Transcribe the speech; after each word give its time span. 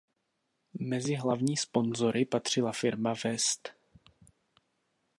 Mezi 0.79 1.15
hlavní 1.15 1.57
sponzory 1.57 2.25
patřila 2.25 2.71
firma 2.71 3.13
West. 3.25 3.69